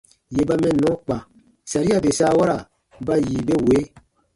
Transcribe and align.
Yè 0.35 0.41
ba 0.47 0.55
mɛnnɔ 0.63 0.89
kpa, 1.03 1.17
saria 1.71 1.97
bè 2.03 2.09
saawara 2.19 2.57
ba 3.07 3.13
yi 3.27 3.37
be 3.47 3.53
wee: 3.65 3.85